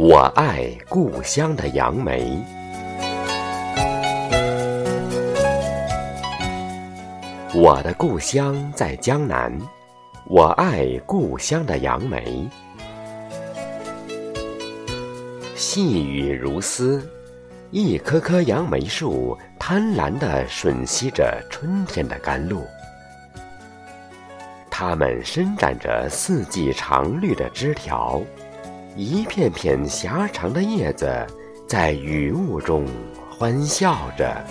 [0.00, 2.40] 我爱故乡的杨梅。
[7.52, 9.52] 我的故乡在江南，
[10.26, 12.48] 我爱故乡的杨梅。
[15.56, 17.04] 细雨如丝，
[17.72, 22.64] 一棵棵杨梅树贪婪地吮吸着春天的甘露，
[24.70, 28.22] 它们伸展着四季常绿的枝条。
[29.00, 31.24] 一片片狭长的叶子
[31.68, 32.84] 在雨雾中
[33.30, 34.44] 欢笑着。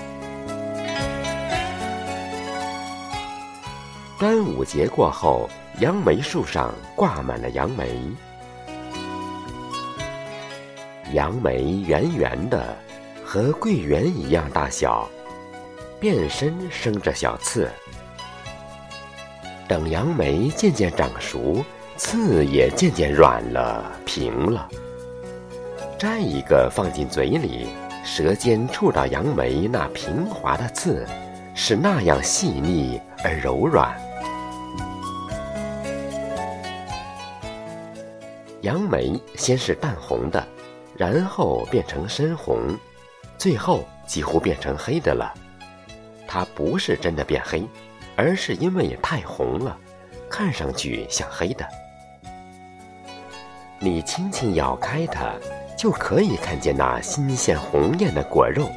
[4.17, 5.49] 端午节过后，
[5.81, 8.01] 杨梅树上挂满了杨梅。
[11.11, 12.73] 杨梅圆圆的，
[13.25, 15.09] 和桂圆一样大小，
[15.99, 17.69] 遍身生着小刺。
[19.67, 21.61] 等杨梅渐渐长熟。
[21.97, 24.69] 刺也渐渐软了、平了。
[25.97, 27.67] 摘一个放进嘴里，
[28.05, 31.05] 舌尖触到杨梅那平滑的刺，
[31.55, 33.99] 是那样细腻而柔软。
[38.61, 40.45] 杨梅先是淡红的，
[40.95, 42.77] 然后变成深红，
[43.39, 45.33] 最后几乎变成黑的了。
[46.27, 47.67] 它不是真的变黑，
[48.15, 49.75] 而是因为太红了，
[50.29, 51.67] 看上去像黑的。
[53.79, 55.31] 你轻轻咬开它，
[55.77, 58.71] 就可以看见那新鲜红艳的果肉。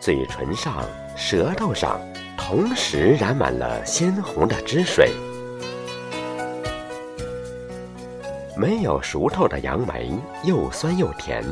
[0.00, 0.84] 嘴唇上、
[1.16, 2.00] 舌头上
[2.36, 5.12] 同时染满了鲜红的汁水。
[8.56, 10.12] 没有熟透的杨梅
[10.42, 11.44] 又酸又甜，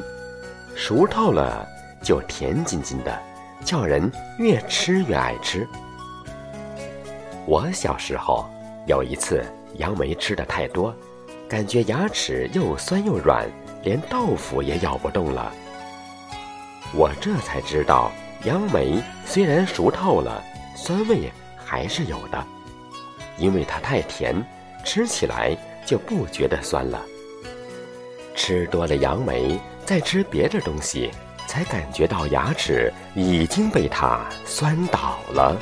[0.74, 1.64] 熟透了
[2.02, 3.16] 就甜津津的，
[3.64, 5.68] 叫人越吃越爱吃。
[7.46, 8.44] 我小时候
[8.86, 9.44] 有一次
[9.76, 10.92] 杨梅吃的太多。
[11.48, 13.46] 感觉牙齿又酸又软，
[13.82, 15.52] 连豆腐也咬不动了。
[16.94, 18.10] 我这才知道，
[18.44, 20.42] 杨梅虽然熟透了，
[20.74, 22.44] 酸味还是有的，
[23.36, 24.34] 因为它太甜，
[24.84, 27.02] 吃起来就不觉得酸了。
[28.34, 31.10] 吃多了杨梅，再吃别的东西，
[31.46, 35.56] 才感觉到牙齿已经被它酸倒了。